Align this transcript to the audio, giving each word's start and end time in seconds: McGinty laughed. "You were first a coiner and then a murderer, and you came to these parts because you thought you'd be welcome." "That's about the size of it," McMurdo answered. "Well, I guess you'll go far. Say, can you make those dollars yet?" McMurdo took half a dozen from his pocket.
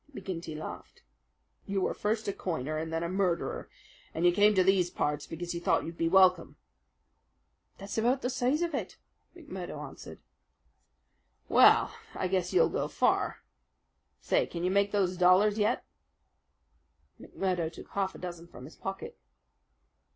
McGinty 0.15 0.57
laughed. 0.57 1.03
"You 1.67 1.81
were 1.81 1.93
first 1.93 2.27
a 2.27 2.33
coiner 2.33 2.75
and 2.79 2.91
then 2.91 3.03
a 3.03 3.07
murderer, 3.07 3.69
and 4.15 4.25
you 4.25 4.31
came 4.31 4.55
to 4.55 4.63
these 4.63 4.89
parts 4.89 5.27
because 5.27 5.53
you 5.53 5.61
thought 5.61 5.85
you'd 5.85 5.95
be 5.99 6.09
welcome." 6.09 6.55
"That's 7.77 7.99
about 7.99 8.23
the 8.23 8.31
size 8.31 8.63
of 8.63 8.73
it," 8.73 8.97
McMurdo 9.35 9.77
answered. 9.77 10.19
"Well, 11.49 11.93
I 12.15 12.27
guess 12.27 12.51
you'll 12.51 12.69
go 12.69 12.87
far. 12.87 13.43
Say, 14.19 14.47
can 14.47 14.63
you 14.63 14.71
make 14.71 14.91
those 14.91 15.17
dollars 15.17 15.59
yet?" 15.59 15.85
McMurdo 17.19 17.71
took 17.71 17.89
half 17.89 18.15
a 18.15 18.17
dozen 18.17 18.47
from 18.47 18.65
his 18.65 18.75
pocket. 18.75 19.19